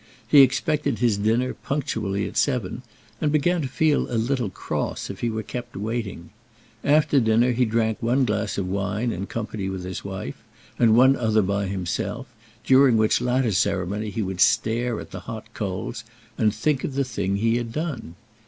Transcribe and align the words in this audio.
He 0.27 0.41
expected 0.41 0.97
his 0.97 1.15
dinner 1.19 1.53
punctually 1.53 2.27
at 2.27 2.35
seven, 2.35 2.81
and 3.21 3.31
began 3.31 3.61
to 3.61 3.67
feel 3.67 4.09
a 4.11 4.17
little 4.17 4.49
cross 4.49 5.11
if 5.11 5.19
he 5.19 5.29
were 5.29 5.43
kept 5.43 5.77
waiting. 5.77 6.31
After 6.83 7.19
dinner, 7.19 7.51
he 7.51 7.65
drank 7.65 8.01
one 8.01 8.25
glass 8.25 8.57
of 8.57 8.67
wine 8.67 9.11
in 9.11 9.27
company 9.27 9.69
with 9.69 9.83
his 9.83 10.03
wife, 10.03 10.41
and 10.79 10.97
one 10.97 11.15
other 11.15 11.43
by 11.43 11.67
himself, 11.67 12.25
during 12.65 12.97
which 12.97 13.21
latter 13.21 13.51
ceremony 13.51 14.09
he 14.09 14.23
would 14.23 14.41
stare 14.41 14.99
at 14.99 15.11
the 15.11 15.19
hot 15.19 15.53
coals, 15.53 16.03
and 16.35 16.51
think 16.51 16.83
of 16.83 16.95
the 16.95 17.03
thing 17.05 17.35
he 17.35 17.57
had 17.57 17.71
done. 17.71 18.15